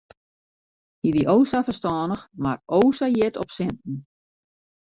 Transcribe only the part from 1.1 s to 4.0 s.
wie o sa ferstannich mar o sa hjit op sinten.